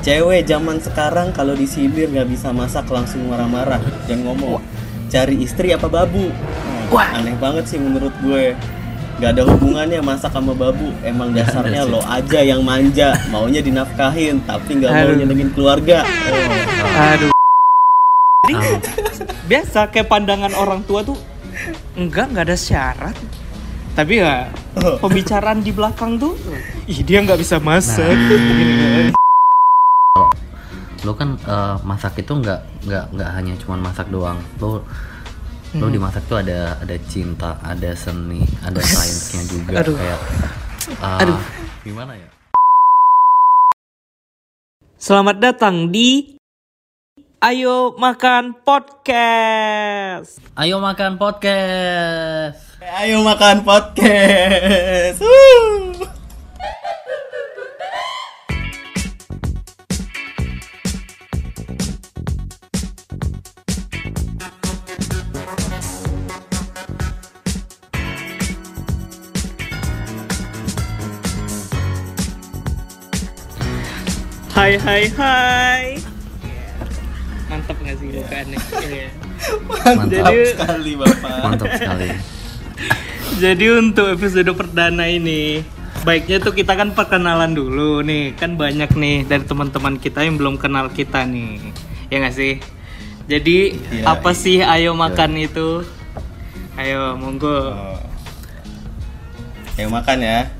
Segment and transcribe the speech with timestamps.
[0.00, 4.60] cewek zaman sekarang kalau disindir nggak bisa masak langsung marah-marah dan ngomong
[5.10, 6.28] cari istri apa babu
[6.90, 7.22] Nah, Wah.
[7.22, 8.50] aneh banget sih menurut gue
[9.22, 14.82] nggak ada hubungannya masak sama babu emang dasarnya lo aja yang manja maunya dinafkahin tapi
[14.82, 17.00] nggak mau nyenengin keluarga oh.
[17.14, 17.30] Aduh.
[18.50, 18.56] Jadi,
[19.46, 21.14] biasa kayak pandangan orang tua tuh
[21.94, 23.16] enggak nggak ada syarat.
[23.94, 24.48] Tapi ya
[24.98, 26.34] pembicaraan di belakang tuh,
[26.88, 28.10] ih dia nggak bisa masak.
[28.10, 29.19] Kan.
[31.10, 34.82] Lo kan eh, masak itu nggak nggak nggak hanya cuma masak doang lo lo
[35.70, 35.86] Hmm.
[35.86, 39.94] di masak tuh ada ada cinta ada seni ada sainsnya juga Aduh.
[39.94, 40.20] kayak
[40.92, 41.38] eh, Aduh.
[41.82, 42.30] gimana ya
[44.96, 46.38] Selamat datang di
[47.40, 50.38] Ayo Makan Podcast.
[50.54, 52.60] ayo makan podcast
[53.00, 55.89] ayo makan podcast Wuh.
[74.60, 75.84] Hai hai hai.
[77.48, 78.58] Mantap nggak sih bukaannya?
[78.84, 79.08] Iya.
[79.88, 82.08] mantap Jadi- sekali bapak mantap sekali
[83.40, 85.64] Jadi untuk episode perdana ini
[86.04, 90.60] Baiknya tuh kita kan perkenalan dulu nih Kan banyak nih dari teman-teman kita yang belum
[90.60, 91.56] kenal kita nih
[92.12, 92.60] Ya nggak sih?
[93.24, 94.36] Jadi Iya, apa iya.
[94.36, 95.80] sih ayo makan itu?
[96.76, 97.96] Ayo monggo Oh.
[99.74, 100.52] Ayo makan ya.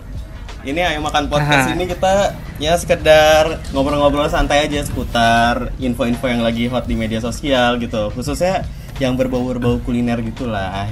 [0.64, 1.76] Ini ayo makan podcast Aha.
[1.76, 7.80] ini kita ya sekedar ngobrol-ngobrol santai aja seputar info-info yang lagi hot di media sosial
[7.80, 8.12] gitu.
[8.12, 8.68] Khususnya
[9.00, 10.86] yang berbau-berbau kuliner gitulah.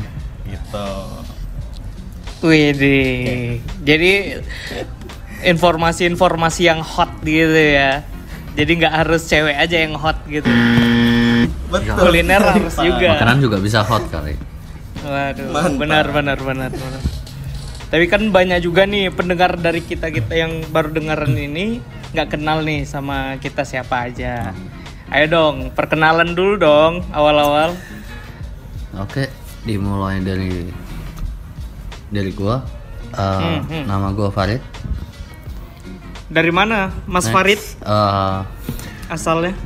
[0.49, 0.89] Gitu.
[2.39, 4.39] Widih Jadi
[5.43, 8.07] informasi-informasi yang hot gitu ya
[8.55, 10.47] Jadi nggak harus cewek aja yang hot gitu
[11.69, 11.99] Betul.
[11.99, 13.19] Kuliner harus juga.
[13.19, 14.39] makanan juga bisa hot kali
[14.99, 15.79] Waduh, Mantap.
[15.79, 17.03] benar benar benar benar.
[17.89, 22.61] Tapi kan banyak juga nih pendengar dari kita kita yang baru dengeran ini nggak kenal
[22.61, 24.53] nih sama kita siapa aja.
[25.09, 27.73] Ayo dong, perkenalan dulu dong awal-awal.
[28.91, 29.25] oke
[29.63, 30.69] dimulai dari
[32.09, 32.61] dari gua
[33.09, 33.85] Eh, Hmm, hmm.
[33.87, 34.61] nama gua Farid
[36.29, 38.39] Dari mana, Mas Next, Farid eh,
[39.09, 39.57] asalnya?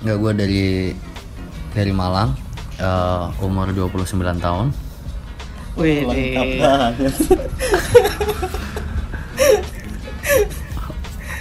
[0.00, 0.92] nggak gua dari
[1.72, 2.36] dari Malang
[2.76, 4.66] eh, umur 29 tahun
[5.74, 6.94] Wih, Lengkap banget.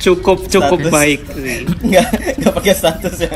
[0.03, 0.91] cukup cukup Status.
[0.91, 1.19] baik.
[1.79, 2.07] Nggak
[2.41, 3.31] nggak pakai status ya.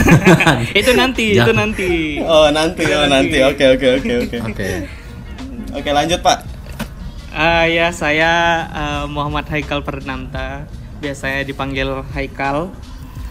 [0.80, 1.56] itu nanti, itu Jangan.
[1.66, 2.20] nanti.
[2.22, 3.38] Oh nanti, oh nanti.
[3.42, 4.36] Oke oke oke oke.
[4.54, 4.68] oke
[5.70, 6.46] Oke lanjut pak.
[7.30, 8.32] Ah ya, saya
[8.70, 10.66] eh, Muhammad Haikal Pernanta.
[11.00, 12.70] Biasanya dipanggil Haikal.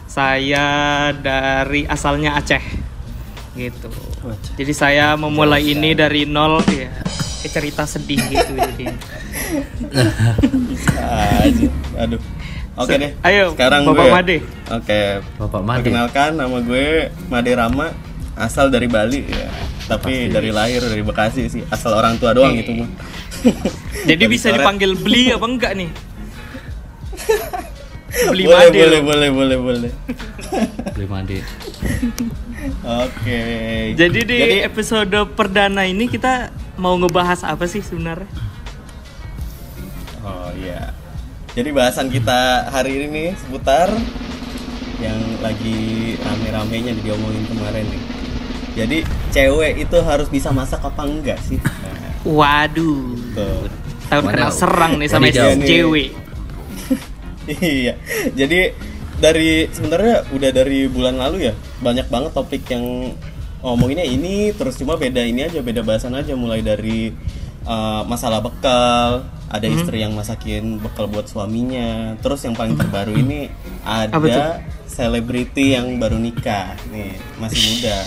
[0.10, 0.66] Saya
[1.14, 2.64] dari asalnya Aceh.
[3.54, 3.92] Gitu.
[4.56, 6.92] Jadi saya memulai ini dari nol ya.
[7.40, 8.86] Kayak cerita sedih gitu jadi.
[11.00, 11.68] Aja.
[12.00, 12.22] Aduh.
[12.76, 13.12] Oke Se- deh.
[13.22, 14.12] ayo, Sekarang Bapak gue.
[14.14, 14.38] Made.
[14.72, 15.00] Oke.
[15.36, 16.88] Bapak Made Perkenalkan nama gue
[17.28, 17.88] Made Rama,
[18.36, 19.48] asal dari Bali ya.
[19.90, 20.32] Tapi Bekasi.
[20.32, 21.64] dari lahir dari Bekasi sih.
[21.68, 22.62] Asal orang tua doang Oke.
[22.62, 22.90] gitu mah.
[24.06, 24.60] Jadi Dari bisa coret.
[24.60, 25.90] dipanggil beli apa enggak nih?
[28.10, 28.80] Beli boleh, Made.
[28.80, 29.92] boleh, boleh, boleh, boleh.
[30.98, 31.38] beli mandi
[32.84, 33.42] Oke.
[33.96, 38.28] Jadi di episode perdana ini kita mau ngebahas apa sih sebenarnya?
[40.26, 40.92] Oh iya.
[41.56, 43.88] Jadi bahasan kita hari ini nih seputar
[45.00, 48.04] yang lagi rame-ramenya diomongin kemarin nih.
[48.76, 48.98] Jadi
[49.32, 51.60] cewek itu harus bisa masak apa enggak sih?
[51.64, 53.16] Nah, Waduh.
[54.12, 56.10] Takut kena serang nih sama si cewek.
[57.58, 57.94] Iya.
[58.38, 58.74] Jadi
[59.20, 63.12] dari sebenarnya udah dari bulan lalu ya banyak banget topik yang
[63.60, 67.12] ngomonginnya ini terus cuma beda ini aja beda bahasan aja mulai dari
[67.68, 69.76] uh, masalah bekal ada Hmm.
[69.76, 73.52] istri yang masakin bekal buat suaminya terus yang paling terbaru ini
[73.84, 77.98] ada selebriti yang baru nikah nih masih muda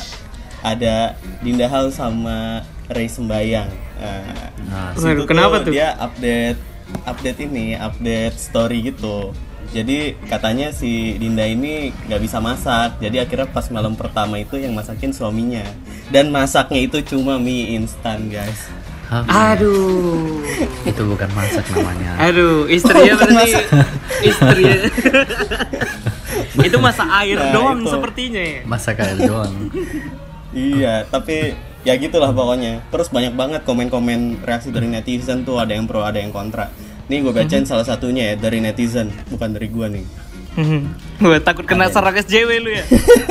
[0.62, 3.68] ada Dinda Hal sama Ray Sembayang
[4.00, 5.74] nah, nah kenapa tuh?
[5.74, 6.71] dia update
[7.04, 9.30] update ini update story gitu
[9.70, 14.72] jadi katanya si Dinda ini nggak bisa masak jadi akhirnya pas malam pertama itu yang
[14.72, 15.64] masakin suaminya
[16.08, 18.68] dan masaknya itu cuma mie instan guys
[19.06, 20.40] Hah, Aduh.
[20.82, 23.60] itu bukan masak namanya Aduh, istrinya berarti
[24.24, 24.64] istri.
[26.64, 27.92] itu masa air Nah, doang itu.
[27.92, 28.60] sepertinya ya.
[28.64, 29.52] masak air doang
[30.50, 31.52] iya tapi
[31.82, 32.82] ya gitulah pokoknya.
[32.90, 36.70] Terus banyak banget komen-komen reaksi dari netizen tuh ada yang pro ada yang kontra.
[37.10, 40.06] Nih gue bacain salah satunya ya dari netizen bukan dari gua nih.
[40.52, 40.92] Hmm.
[41.16, 42.84] Gua takut kena serang SJW lu ya.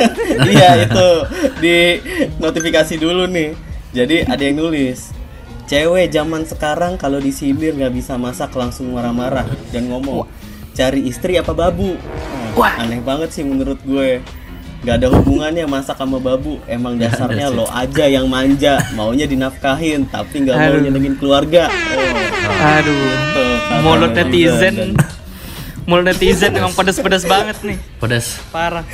[0.53, 1.09] iya itu.
[1.62, 1.77] Di
[2.42, 3.56] notifikasi dulu nih.
[3.92, 5.12] Jadi ada yang nulis
[5.71, 10.27] cewek zaman sekarang kalau disindir nggak bisa masak langsung marah-marah dan ngomong
[10.75, 11.95] cari istri apa babu?
[11.95, 12.83] Nah, Wah.
[12.83, 14.19] aneh banget sih menurut gue
[14.81, 20.42] nggak ada hubungannya masak sama babu emang dasarnya lo aja yang manja maunya dinafkahin tapi
[20.42, 22.31] nggak mau nyenengin keluarga oh,
[22.62, 22.98] Aduh.
[23.81, 24.94] Mulut netizen.
[25.89, 27.78] Mulut netizen emang pedes-pedes banget nih.
[27.98, 28.86] pedas Parah.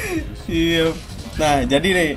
[0.47, 0.95] Iya.
[1.35, 2.11] Nah, jadi nih.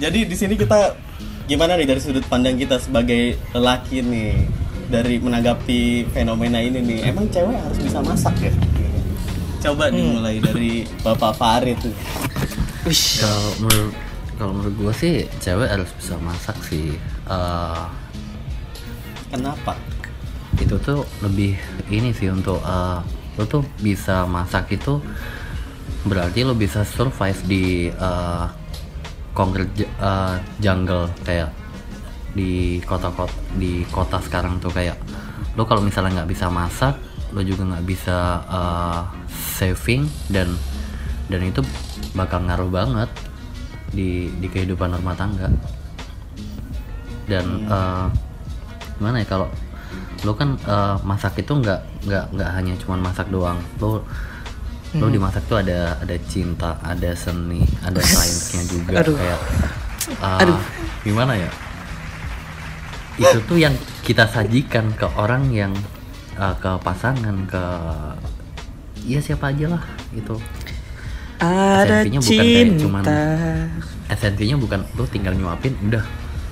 [0.00, 0.96] Jadi di sini kita
[1.44, 4.48] gimana nih dari sudut pandang kita sebagai lelaki nih
[4.88, 6.98] dari menanggapi fenomena ini nih.
[7.12, 8.52] Emang cewek harus bisa masak ya?
[9.60, 11.92] Coba dimulai dari Bapak Farid tuh.
[13.20, 13.92] Kalau menurut
[14.40, 16.96] kalau menurut gue sih cewek harus bisa masak sih
[17.30, 17.84] Eh,
[19.30, 19.78] Kenapa?
[20.58, 21.54] itu tuh lebih
[21.88, 22.98] ini sih untuk eh,
[23.38, 24.98] lo tuh bisa masak itu
[26.02, 28.46] berarti lo bisa survive di eh,
[29.30, 31.54] konkret eh, jungle kayak
[32.34, 34.98] di kota-kota di kota sekarang tuh kayak
[35.54, 36.98] lo kalau misalnya nggak bisa masak
[37.30, 38.18] lo juga nggak bisa
[38.50, 39.00] eh,
[39.54, 40.50] saving dan
[41.30, 41.62] dan itu
[42.14, 43.10] bakal ngaruh banget
[43.90, 45.50] di di kehidupan rumah tangga.
[47.26, 48.06] Dan eh,
[48.98, 49.48] gimana ya kalau
[50.26, 53.58] lo kan eh, masak itu nggak nggak nggak hanya cuma masak doang.
[53.78, 54.02] Lo
[54.98, 59.02] lo di masak tuh ada ada cinta ada seni ada sainsnya juga.
[59.02, 59.16] Aduh.
[59.16, 59.40] kayak
[60.42, 60.60] eh,
[61.06, 61.50] gimana ya?
[63.20, 65.72] Itu tuh yang kita sajikan ke orang yang
[66.34, 67.64] eh, ke pasangan ke
[69.06, 69.82] ya siapa aja lah
[70.12, 70.36] gitu
[71.40, 73.20] Ada Esensinya bukan kayak cuman- cinta.
[74.06, 76.04] esensinya bukan lo tinggal nyuapin udah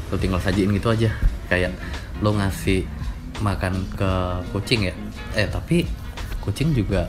[0.08, 1.10] lo tinggal sajiin gitu aja
[1.46, 1.74] kayak
[2.18, 2.86] lo ngasih
[3.38, 4.10] makan ke
[4.50, 4.94] kucing ya
[5.32, 5.84] eh tapi
[6.40, 7.04] kucing juga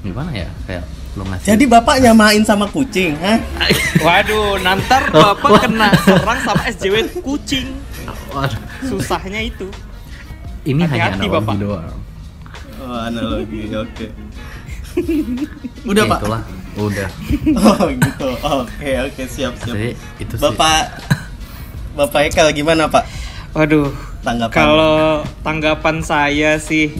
[0.00, 0.84] gimana ya kayak
[1.14, 3.38] lo ngasih Jadi Bapak nyamain sama kucing, hah?
[4.04, 7.70] Waduh, nantar bapak kena serang sama SJW kucing.
[8.28, 9.70] Waduh, Susahnya itu.
[10.64, 11.54] ini hanya analogi Bapak.
[11.56, 11.94] doang
[12.76, 13.70] Oh, analogi.
[13.70, 14.10] Oke.
[15.84, 16.18] Udah, Ya, Pak.
[16.18, 16.42] itulah
[16.74, 17.08] udah
[17.54, 18.28] Oh, gitu.
[18.42, 19.70] Oke, oke, siap, siap.
[19.70, 19.88] Jadi
[20.18, 20.82] itu sih Bapak
[21.94, 23.04] Bapak Eka gimana, Pak?
[23.52, 24.50] Waduh, Tanggapan.
[24.50, 24.96] kalau
[25.40, 26.90] tanggapan saya sih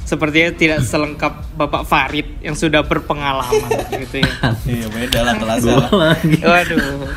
[0.00, 3.66] sepertinya tidak selengkap Bapak Farid yang sudah berpengalaman
[4.04, 4.32] gitu ya.
[4.64, 5.76] Iya, beda lah kelasnya.
[6.40, 7.10] Waduh.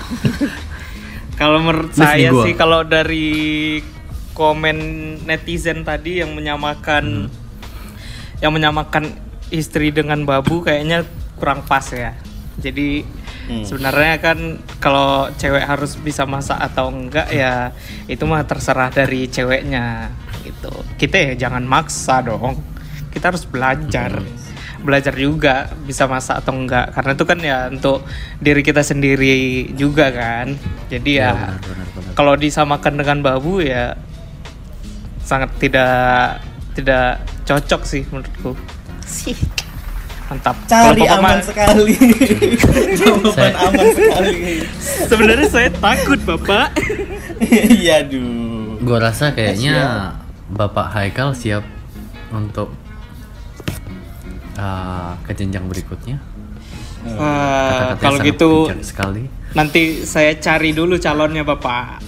[1.36, 3.30] kalau menurut nih saya sih kalau dari
[4.34, 4.78] komen
[5.24, 7.30] netizen tadi yang menyamakan
[8.38, 9.14] yang menyamakan
[9.50, 11.08] istri dengan babu kayaknya
[11.38, 12.14] kurang pas ya.
[12.58, 13.06] Jadi
[13.48, 13.64] Hmm.
[13.64, 17.72] sebenarnya kan kalau cewek harus bisa masak atau enggak ya
[18.12, 20.12] itu mah terserah dari ceweknya
[20.44, 20.84] gitu.
[21.00, 22.60] Kita ya jangan maksa dong.
[23.08, 24.20] Kita harus belajar.
[24.84, 28.04] Belajar juga bisa masak atau enggak karena itu kan ya untuk
[28.44, 30.52] diri kita sendiri juga kan.
[30.92, 31.50] Jadi Ya, ya,
[32.20, 33.96] kalau disamakan dengan babu ya
[35.24, 36.44] sangat tidak
[36.76, 38.60] tidak cocok sih menurutku.
[39.08, 39.38] Sih.
[40.28, 40.60] Mantap.
[40.68, 41.96] Cari Kalau aman Ma- sekali.
[43.00, 44.36] Jawaban Saya- aman sekali.
[45.08, 46.68] Sebenarnya saya takut, Bapak.
[47.78, 48.82] Iya, duh.
[48.82, 50.10] gua rasa kayaknya
[50.50, 51.62] Bapak Haikal siap
[52.34, 52.74] untuk
[54.58, 56.18] uh, ke jenjang berikutnya
[57.06, 58.50] Kata-katanya kalau gitu
[58.82, 62.02] sekali nanti saya cari dulu calonnya, Bapak.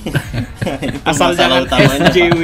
[1.10, 2.12] Asal jangan utamanya, Pak.
[2.12, 2.42] SJW.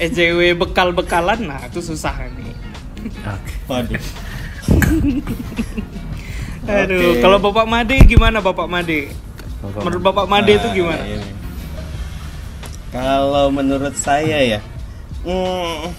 [0.00, 2.53] SJW bekal-bekalan, nah itu susah nih.
[3.66, 4.02] Waduh.
[6.64, 7.20] Aduh, Oke.
[7.20, 9.12] kalau Bapak Made gimana Bapak Made?
[9.60, 11.02] Bapak Menurut Bapak Made itu Nah, gimana?
[11.04, 11.28] ini.
[12.88, 14.60] Kalau menurut saya ya,
[15.24, 15.92] hmm,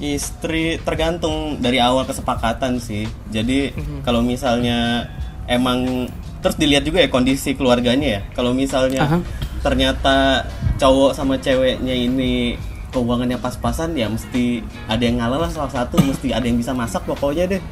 [0.00, 3.04] istri tergantung dari awal kesepakatan sih.
[3.28, 4.00] Jadi Mhm.
[4.00, 5.10] kalau misalnya
[5.44, 6.08] emang
[6.40, 8.20] terus dilihat juga ya kondisi keluarganya ya.
[8.32, 9.18] Kalau misalnya Aha.
[9.60, 12.56] ternyata cowok sama ceweknya ini
[12.90, 17.02] keuangannya pas-pasan ya mesti ada yang ngalah lah salah satu mesti ada yang bisa masak
[17.04, 17.62] pokoknya deh.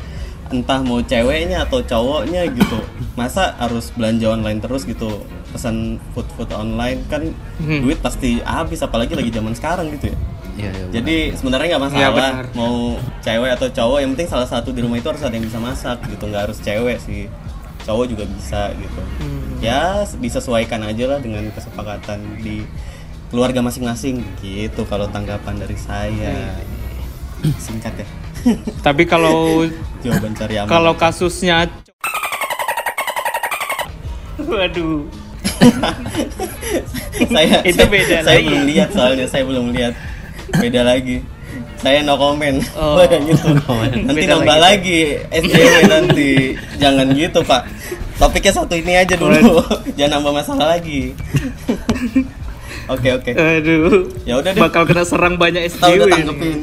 [0.49, 2.81] Entah mau ceweknya atau cowoknya gitu.
[3.13, 7.05] Masa harus belanja online terus gitu pesan food food online?
[7.07, 7.85] Kan Hmm.
[7.85, 10.19] duit pasti habis apalagi lagi zaman sekarang gitu ya.
[10.59, 12.47] Iya, iya, jadi sebenarnya nggak Iya, masalah benar.
[12.53, 12.75] mau
[13.21, 16.03] cewek atau cowok yang penting salah satu di rumah itu harus ada yang bisa masak
[16.05, 16.25] gitu.
[16.25, 17.31] Nggak harus cewek sih
[17.85, 19.01] cowok juga bisa gitu.
[19.21, 19.37] Hmm.
[19.59, 19.83] ya
[20.17, 22.63] disesuaikan aja lah dengan kesepakatan di
[23.29, 26.57] keluarga masing-masing gitu kalau tanggapan dari saya.
[27.61, 28.07] Singkat ya.
[28.87, 29.63] Tapi kalau
[30.03, 30.69] jawaban cari aman.
[30.69, 31.69] kalau kasusnya
[34.39, 35.03] Waduh.
[37.29, 38.47] saya Itu saya- beda saya lagi.
[38.47, 39.95] belum lihat soalnya saya belum lihat.
[40.57, 41.21] Beda lagi.
[41.79, 42.59] Saya no comment.
[42.75, 43.55] Oh, gitu.
[44.03, 46.31] Nanti Beda nambah lagi, SJW nanti.
[46.79, 47.67] Jangan gitu pak.
[48.19, 49.63] Topiknya satu ini aja dulu.
[49.95, 51.15] Jangan nambah masalah lagi
[52.89, 54.09] oke oke Aduh.
[54.25, 54.61] Ya udah deh.
[54.61, 55.95] Bakal kena serang banyak kita SJW.
[55.95, 56.15] udah ini.
[56.17, 56.59] tanggepin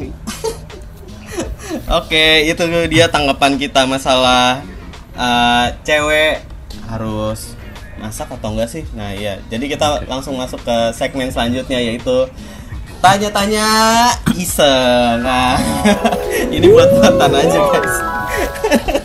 [2.02, 4.62] oke itu dia tanggapan kita masalah
[5.14, 6.42] uh, cewek
[6.88, 7.54] harus
[7.96, 12.28] masak atau enggak sih nah iya jadi kita langsung masuk ke segmen selanjutnya yaitu
[13.00, 13.68] tanya-tanya
[14.34, 15.58] iseng nah
[16.56, 17.96] ini buat buatan aja guys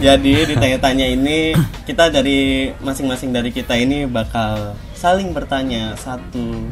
[0.00, 1.52] jadi ditanya-tanya ini
[1.88, 6.68] kita dari masing-masing dari kita ini bakal saling bertanya satu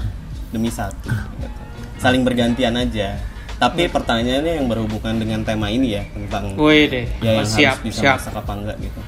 [0.49, 1.61] demi satu gitu.
[2.01, 3.21] saling bergantian aja
[3.59, 7.07] tapi pertanyaannya yang berhubungan dengan tema ini ya tentang Woi deh.
[7.21, 8.17] ya yang siap, harus bisa siap.
[8.23, 9.01] masak apa enggak gitu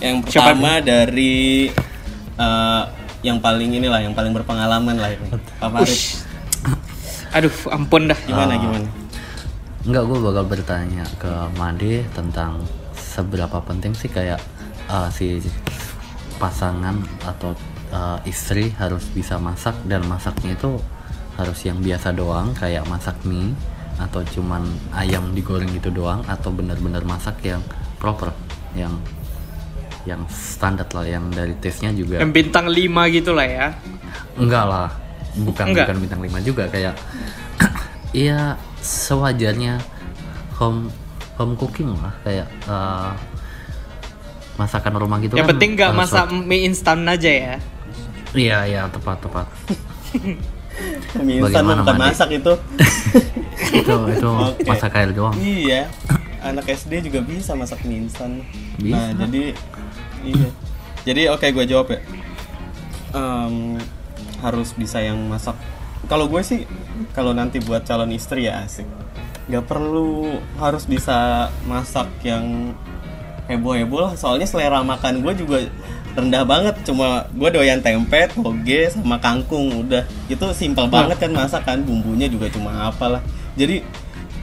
[0.00, 1.68] yang Siapa pertama dari
[2.40, 2.82] eh,
[3.20, 5.28] yang paling inilah yang paling berpengalaman lah ini
[5.60, 6.00] Pak Farid.
[7.30, 8.18] Aduh, ampun dah.
[8.26, 8.58] gimana Ah.
[8.58, 8.88] gimana
[9.80, 12.60] Enggak, gue bakal bertanya ke Made tentang
[13.10, 14.38] seberapa penting sih kayak
[14.86, 15.42] uh, si
[16.38, 16.94] pasangan
[17.26, 17.58] atau
[17.90, 20.78] uh, istri harus bisa masak dan masaknya itu
[21.34, 23.50] harus yang biasa doang kayak masak mie
[24.00, 24.64] atau cuman
[24.96, 27.60] ayam digoreng gitu doang atau benar-benar masak yang
[28.00, 28.32] proper
[28.72, 28.94] yang
[30.08, 33.68] yang standar lah yang dari taste-nya juga Yang bintang 5 gitu lah ya.
[34.40, 34.88] Enggak lah,
[35.36, 35.92] bukan Enggak.
[35.92, 36.94] bukan bintang 5 juga kayak
[38.16, 39.76] iya sewajarnya
[40.56, 40.88] home
[41.40, 43.12] home cooking lah kayak eh,
[44.60, 47.54] masakan rumah gitu Yang kan penting nggak harus masak mie instan aja ya.
[48.36, 49.46] Iya iya tepat tepat.
[51.24, 52.52] mie instan bukan masak itu
[53.80, 54.68] itu itu Oke.
[54.68, 55.32] masak air doang.
[55.40, 55.88] Iya,
[56.44, 58.44] anak SD juga bisa masak mie instan.
[58.76, 59.00] Bisa.
[59.00, 59.56] Nah, jadi
[60.28, 60.48] iya.
[61.00, 62.00] Jadi oke gue jawab ya.
[63.16, 63.80] Em,
[64.44, 65.56] harus bisa yang masak.
[66.04, 66.68] Kalau gue sih,
[67.16, 68.84] kalau nanti buat calon istri ya asik.
[69.50, 72.72] Gak perlu harus bisa masak yang
[73.50, 74.12] heboh-heboh lah.
[74.14, 75.58] Soalnya selera makan gue juga
[76.14, 76.74] rendah banget.
[76.86, 79.84] Cuma gue doyan tempe, toge, sama kangkung.
[79.86, 81.82] Udah, itu simpel banget kan masak kan.
[81.82, 83.20] Bumbunya juga cuma apalah.
[83.58, 83.82] Jadi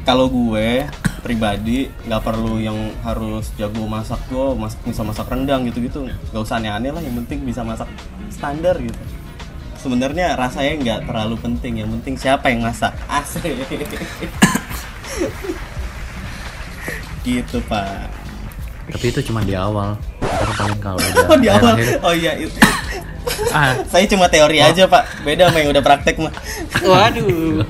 [0.03, 0.83] kalau gue
[1.19, 6.39] pribadi nggak perlu yang harus jago masak gue masak bisa masak rendang gitu gitu nggak
[6.39, 7.91] usah aneh-aneh lah yang penting bisa masak
[8.31, 8.95] standar gitu
[9.75, 13.51] sebenarnya rasanya nggak terlalu penting yang penting siapa yang masak asik
[17.23, 18.07] gitu pak
[18.87, 19.99] Tapi itu cuma di awal.
[20.23, 22.55] Ntar paling kalau udah oh di awal akhir-akhir, oh iya itu.
[23.51, 26.31] ah saya cuma teori aja pak beda sama yang udah praktek mah
[26.79, 27.67] Waduh.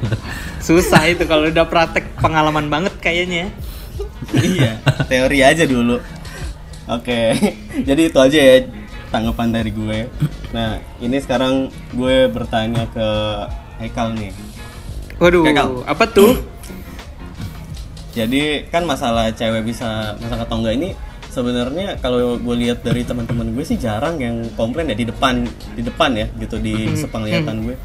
[0.60, 3.50] Susah itu kalau udah praktek pengalaman banget kayaknya.
[4.34, 4.78] iya
[5.08, 5.98] teori aja dulu
[6.86, 7.20] oke
[7.88, 8.56] jadi itu aja ya
[9.08, 10.00] tanggapan dari gue
[10.52, 13.08] nah ini sekarang gue bertanya ke
[13.80, 14.36] Haikal nih
[15.18, 15.82] Waduh, Gagal.
[15.88, 16.38] apa tuh?
[18.18, 20.90] Jadi kan masalah cewek bisa masak atau enggak ini
[21.30, 25.46] sebenarnya kalau gue lihat dari teman-teman gue sih jarang yang komplain ya di depan
[25.78, 27.76] di depan ya gitu di sepenglihatan gue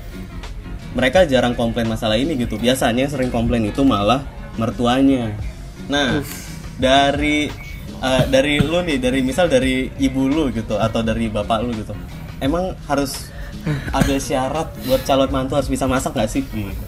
[0.93, 2.61] mereka jarang komplain masalah ini gitu.
[2.61, 4.25] Biasanya yang sering komplain itu malah
[4.61, 5.33] mertuanya.
[5.89, 6.21] Nah
[6.77, 7.49] dari
[8.01, 11.97] eh, dari lu nih dari misal dari ibu lu gitu atau dari bapak lu gitu
[12.45, 13.33] emang harus
[13.99, 16.45] ada syarat buat calon mantu harus bisa masak nggak sih?
[16.45, 16.85] Gitu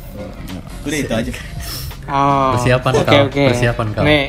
[0.85, 1.33] udah itu aja
[2.05, 3.45] Oh, Persiapan oke, kau, oke.
[3.49, 4.03] persiapan kau.
[4.05, 4.25] Nih,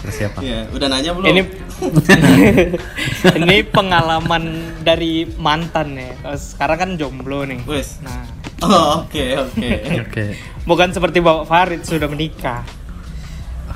[0.00, 0.40] persiapan.
[0.40, 1.42] Iya, udah nanya belum ini
[3.44, 4.44] ini pengalaman
[4.80, 6.10] dari mantan ya.
[6.18, 7.60] Kalau Sekarang kan jomblo nih.
[7.64, 8.00] Wes.
[8.00, 8.24] Nah,
[8.58, 9.68] Oh, oke oke.
[10.02, 10.24] Oke.
[10.66, 12.66] bukan seperti Bapak Farid sudah menikah.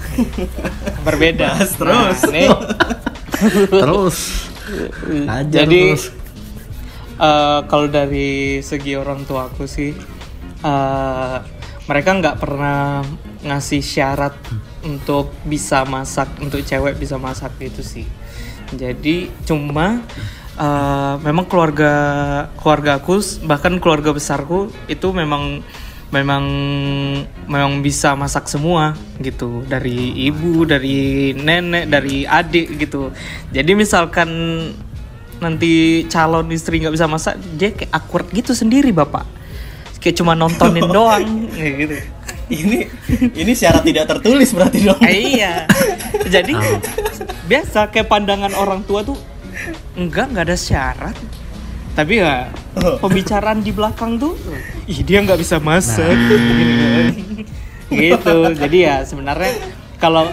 [1.06, 1.54] Berbeda.
[1.54, 2.18] Bahas terus.
[2.26, 2.44] Nah, ini
[3.71, 4.18] Terus.
[5.26, 6.04] Ajar Jadi terus.
[7.16, 9.94] eh, kalau dari segi orang tua aku sih
[10.59, 11.37] eh,
[11.85, 13.02] mereka nggak pernah
[13.42, 14.34] ngasih syarat
[14.87, 18.06] untuk bisa masak untuk cewek bisa masak gitu sih.
[18.72, 20.00] Jadi cuma
[20.56, 21.94] eh, memang keluarga
[22.58, 25.61] keluarga aku bahkan keluarga besarku itu memang
[26.12, 26.44] memang
[27.49, 29.66] memang bisa masak semua gitu.
[29.66, 33.11] Dari ibu dari nenek dari adik gitu.
[33.50, 34.30] Jadi misalkan
[35.42, 39.26] nanti calon istri nggak bisa masak dia kayak awkward gitu sendiri bapak.
[39.99, 42.22] Kayak cuma nontonin doang gitu
[42.52, 42.85] ini
[43.32, 45.00] ini syarat tidak tertulis berarti dong.
[45.00, 45.64] Eh, iya.
[46.28, 46.52] Jadi
[47.49, 49.16] biasa kayak pandangan orang tua tuh
[49.97, 51.16] enggak nggak ada syarat.
[51.92, 52.49] Tapi ya
[53.00, 54.37] pembicaraan di belakang tuh
[54.88, 56.12] ih dia nggak bisa masak
[57.92, 58.37] gitu.
[58.56, 59.52] Jadi ya sebenarnya
[60.00, 60.28] kalau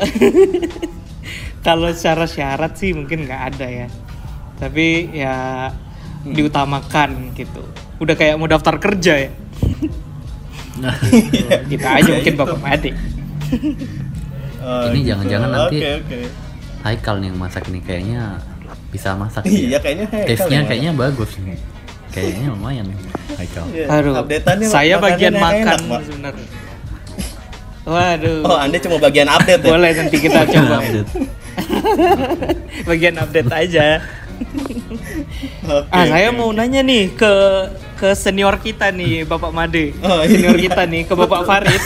[1.66, 3.88] kalau secara syarat sih mungkin nggak ada ya.
[4.60, 5.36] Tapi ya
[6.24, 7.64] diutamakan gitu.
[8.00, 9.32] Udah kayak mau daftar kerja ya
[11.72, 12.92] Kita aja mungkin Bapak Made.
[14.60, 15.08] Oh, Ini gitu.
[15.16, 16.20] jangan-jangan nanti Oke, oke.
[16.80, 18.22] Haikal nih yang masak ini kayaknya
[18.92, 19.76] bisa masak nih.
[19.76, 21.58] Iya, kayaknya Haikal Taste-nya yang kayaknya bagus nih.
[22.10, 22.98] Kayaknya lumayan nih
[23.40, 23.66] Haikal.
[23.72, 24.14] Iya, Aduh,
[24.68, 26.48] saya bagian makan enak, sebenarnya.
[27.90, 28.40] Waduh.
[28.46, 29.72] Oh, Anda cuma bagian update ya?
[29.74, 30.76] Boleh nanti kita coba.
[30.84, 31.12] Update.
[32.90, 33.88] bagian update aja.
[35.68, 36.38] Oke, ah, saya oke.
[36.38, 37.34] mau nanya nih ke
[38.00, 39.92] ke senior kita nih, Bapak Made.
[40.08, 40.32] Oh, iya.
[40.32, 41.82] Senior kita nih ke Bapak Farid.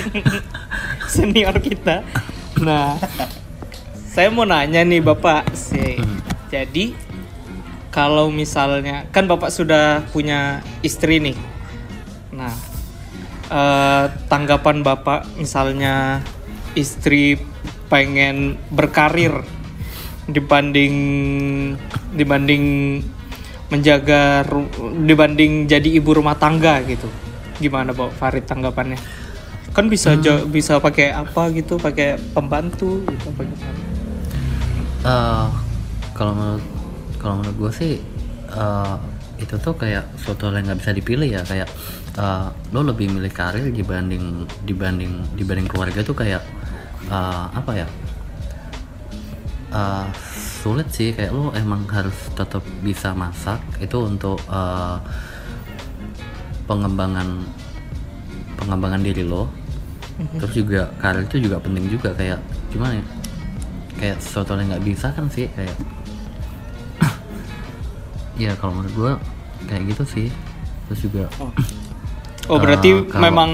[1.14, 2.00] senior kita.
[2.64, 2.96] Nah,
[4.08, 6.00] saya mau nanya nih Bapak sih.
[6.48, 6.96] Jadi
[7.92, 11.36] kalau misalnya kan Bapak sudah punya istri nih.
[12.32, 12.56] Nah,
[13.52, 16.24] eh, tanggapan Bapak misalnya
[16.72, 17.36] istri
[17.92, 19.44] pengen berkarir
[20.24, 20.96] dibanding
[22.16, 22.64] dibanding
[23.72, 24.44] menjaga
[25.08, 27.08] dibanding jadi ibu rumah tangga gitu.
[27.56, 29.00] Gimana Pak Farid tanggapannya?
[29.72, 33.80] Kan bisa jo- bisa pakai apa gitu, pakai pembantu gitu apa gimana?
[35.02, 35.46] Eh,
[36.12, 36.64] kalau menurut
[37.16, 37.92] kalau menurut gue sih
[38.52, 38.96] eh,
[39.40, 41.68] itu tuh kayak suatu hal yang nggak bisa dipilih ya kayak
[42.14, 46.44] eh, lo lebih milih karir dibanding dibanding dibanding keluarga tuh kayak
[47.08, 47.88] eh, apa ya
[49.72, 50.06] Eh,
[50.62, 53.58] sulit sih kayak lo emang harus tetap bisa masak.
[53.78, 54.96] Itu untuk eh,
[56.64, 57.42] pengembangan
[58.56, 59.50] pengembangan diri lo.
[60.38, 62.38] Terus juga karir itu juga penting juga kayak
[62.70, 63.04] gimana ya
[63.92, 65.76] kayak sesuatu yang nggak bisa kan sih kayak
[68.40, 69.12] ya kalau menurut gua
[69.66, 70.28] kayak gitu sih.
[70.86, 71.24] Terus juga
[72.46, 73.50] Oh, berarti Eh, kalau- memang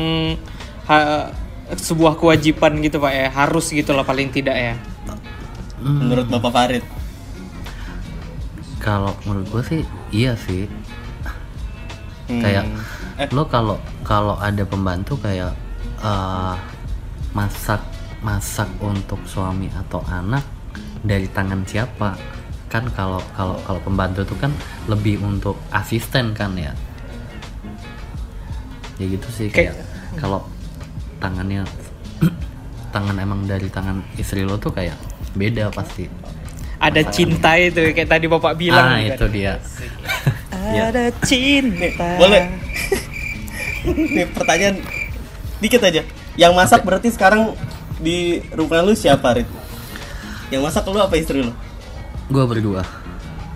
[0.84, 1.30] ha-
[1.68, 4.74] sebuah kewajiban gitu Pak ya, harus gitu lah paling tidak ya.
[5.78, 6.84] Menurut Bapak Farid.
[8.78, 10.66] Kalau menurut gua sih iya sih
[12.28, 12.44] Hmm.
[12.44, 12.64] kayak
[13.16, 13.28] Eh.
[13.32, 15.56] lo kalau kalau ada pembantu kayak
[16.04, 16.54] eh,
[17.32, 17.80] masak
[18.20, 20.44] masak untuk suami atau anak
[21.00, 22.20] dari tangan siapa
[22.68, 24.52] kan kalau kalau kalau pembantu itu kan
[24.92, 26.76] lebih untuk asisten kan ya
[29.00, 29.80] ya gitu sih kayak
[30.20, 30.44] kalau
[31.24, 31.64] tangannya
[32.94, 35.00] tangan emang dari tangan istri lo tuh kayak
[35.32, 36.12] beda pasti
[36.78, 39.10] Ada cinta itu kayak tadi Bapak bilang ah kan.
[39.10, 39.58] itu dia
[40.68, 40.90] Ya.
[40.90, 42.08] Ada cinta.
[42.16, 42.44] Boleh.
[44.14, 44.76] Nih pertanyaan
[45.58, 46.04] dikit aja.
[46.34, 47.56] Yang masak berarti sekarang
[47.96, 49.48] di rumah lu siapa, Rit?
[50.48, 51.52] Yang masak lu apa istri lu?
[52.26, 52.84] gue berdua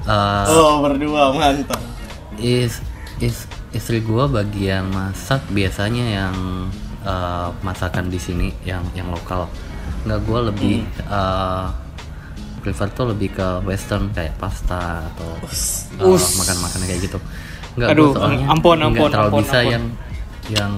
[0.02, 1.76] Eh, Oh, berdua, mantap.
[2.35, 2.80] is
[3.18, 6.35] is istri gua bagian masak biasanya yang
[7.02, 9.46] eh, masakan di sini yang yang lokal
[10.02, 11.66] nggak gua lebih eh,
[12.62, 16.38] prefer tuh lebih ke western kayak pasta atau eh, Us.
[16.38, 17.18] makan makanan kayak gitu
[17.72, 19.72] nggak Aduh, soalnya ampun, nggak ampun, terlalu ampun, bisa ampun.
[19.72, 19.85] yang
[20.51, 20.72] yang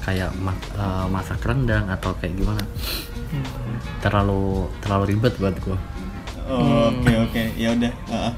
[0.00, 2.62] kayak ma- eh, masak rendang atau kayak gimana
[4.00, 4.42] terlalu
[4.80, 5.78] terlalu ribet buat gua
[6.48, 7.42] Oh, Oke, oke.
[7.60, 7.92] Ya udah.
[8.08, 8.32] Heeh.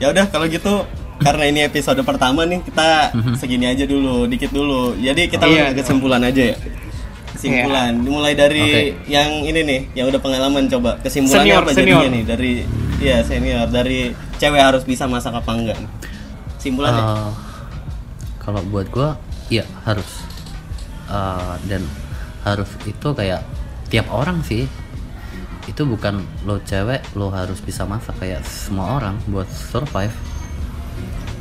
[0.00, 0.80] Ya udah kalau gitu
[1.20, 4.96] karena ini episode pertama nih kita segini aja dulu, dikit dulu.
[4.96, 6.56] Jadi kita Iya, langsung ke kesimpulan aja ya.
[7.40, 7.92] Kesimpulan.
[8.04, 11.00] Dimulai dari yang ini nih, yang udah pengalaman coba.
[11.00, 11.98] Kesimpulannya Senior, apa senior.
[12.04, 12.52] jadinya nih dari
[13.00, 15.80] iya senior dari cewek harus bisa masak apa enggak?
[15.80, 15.90] nih?
[16.60, 17.02] Kesimpulannya.
[17.02, 17.30] Eh,
[18.38, 19.16] kalau buat gua
[19.48, 20.30] iya harus
[21.10, 21.82] Eh, dan
[22.46, 23.42] harus itu kayak
[23.90, 24.70] tiap orang sih
[25.66, 30.14] itu bukan lo cewek lo harus bisa masak kayak semua orang buat survive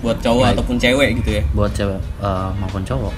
[0.01, 0.53] buat cowok Baik.
[0.57, 1.43] ataupun cewek gitu ya.
[1.53, 3.13] buat cewek eh, maupun cowok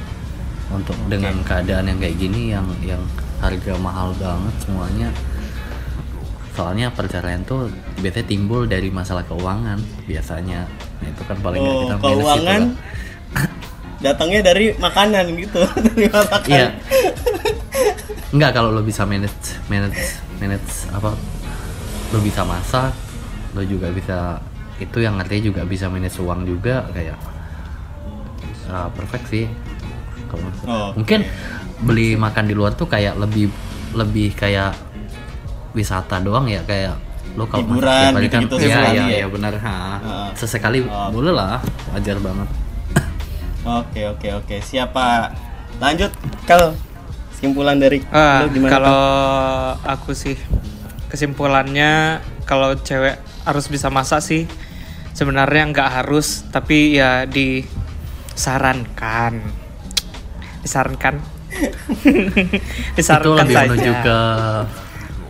[0.72, 3.04] untuk dengan keadaan yang kayak gini yang yang
[3.44, 5.10] harga mahal banget semuanya
[6.52, 7.72] soalnya perceraian tuh
[8.04, 10.68] biasanya timbul dari masalah keuangan biasanya
[11.00, 12.62] nah, itu kan paling Oh, kita keuangan
[14.06, 15.62] datangnya dari makanan gitu,
[15.94, 16.50] dari masakan.
[16.50, 16.68] Iya.
[18.34, 21.14] Enggak kalau lo bisa manage manage manage apa
[22.12, 22.92] lo bisa masak,
[23.56, 24.42] lo juga bisa
[24.82, 27.18] itu yang artinya juga bisa manage uang juga kayak
[28.74, 29.46] ah, perfect sih.
[30.30, 31.26] Kalau Oh, mungkin
[31.82, 33.50] beli makan di luar tuh kayak lebih
[33.92, 34.78] lebih kayak
[35.72, 36.94] wisata doang ya kayak
[37.34, 39.08] lo kalau Hiburan hari kan iya sesekali iya ya?
[39.24, 39.72] iya benar ha.
[40.04, 40.30] Ah.
[40.36, 41.08] sesekali Oh.
[41.10, 42.48] boleh lah wajar banget
[43.62, 45.32] Oke oke oke siapa
[45.80, 46.12] lanjut
[46.44, 46.74] kalau
[47.32, 49.06] kesimpulan dari Ah, lu gimana kalau
[49.82, 50.36] aku sih
[51.08, 54.44] kesimpulannya kalau cewek harus bisa masak sih
[55.14, 57.24] sebenarnya nggak harus tapi ya
[58.32, 59.40] disarankan
[60.64, 61.16] disarankan
[61.52, 64.18] itu disarankan lebih saja menuju ke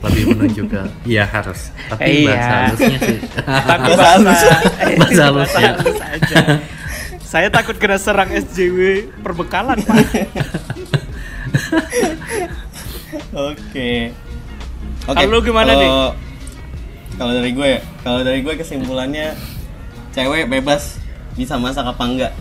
[0.01, 2.27] lebih menuju ke iya harus tapi Iya.
[2.27, 4.49] bahasa halusnya sih tapi Bahasa bahasa
[4.97, 5.71] Bahasa halus ya.
[5.73, 6.37] halus aja.
[7.21, 9.95] Saya takut kena serang SJW perbekalan, Pak.
[13.31, 14.11] Oke.
[15.01, 15.15] Oke.
[15.15, 15.91] Kalau lu gimana, kalau- Dik?
[17.13, 19.35] Kalau dari gue, ya, kalau dari gue kesimpulannya
[20.11, 20.99] cewek bebas
[21.33, 22.33] bisa masak apa enggak.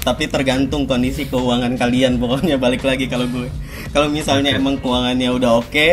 [0.00, 3.48] Tapi tergantung kondisi keuangan kalian pokoknya balik lagi kalau gue.
[3.90, 5.88] Kalau misalnya emang keuangannya udah oke,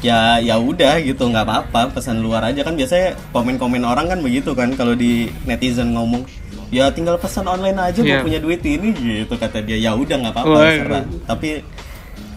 [0.00, 4.50] ya ya udah gitu nggak apa-apa pesan luar aja kan biasanya komen-komen orang kan begitu
[4.50, 6.26] kan kalau di netizen ngomong
[6.68, 8.18] ya tinggal pesan online aja Iya.
[8.18, 11.04] mau punya duit ini gitu kata dia ya udah nggak apa-apa serah.
[11.24, 11.48] tapi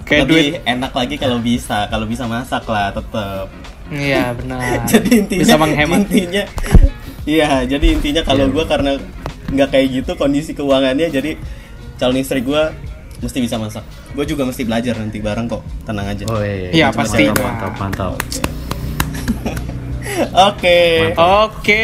[0.01, 0.61] Kayak lebih duit.
[0.63, 3.45] enak lagi kalau bisa kalau bisa masak lah tetep
[3.89, 4.61] Iya, benar.
[4.91, 5.99] jadi intinya bisa menghemat.
[6.05, 6.43] intinya
[7.25, 8.97] iya jadi intinya kalau gua karena
[9.49, 11.31] nggak kayak gitu kondisi keuangannya jadi
[11.97, 12.69] calon istri gua
[13.19, 13.83] mesti bisa masak
[14.15, 17.23] gue juga mesti belajar nanti bareng kok tenang aja Oh iya, Iya, mantap, pasti.
[17.29, 18.13] Mantap, mantap.
[20.49, 20.79] oke
[21.19, 21.83] Oke,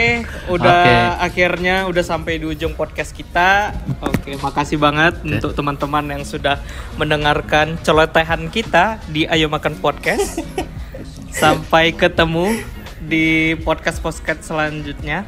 [0.49, 0.95] udah Oke.
[1.27, 3.75] akhirnya udah sampai di ujung podcast kita.
[4.01, 6.63] Oke, makasih banget untuk teman-teman yang sudah
[6.95, 10.39] mendengarkan celotehan kita di Ayo Makan Podcast.
[11.35, 12.63] Sampai ketemu
[13.03, 15.27] di podcast podcast selanjutnya.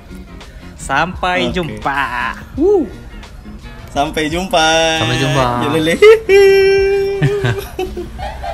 [0.87, 1.59] Sampai Oke.
[1.59, 1.99] jumpa.
[3.91, 4.67] sampai jumpa
[5.03, 5.43] Sampai jumpa.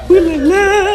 [0.10, 0.90] Ulala.